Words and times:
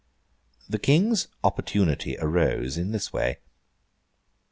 The 0.67 0.79
King's 0.79 1.27
opportunity 1.43 2.17
arose 2.17 2.75
in 2.75 2.89
this 2.91 3.13
way. 3.13 3.37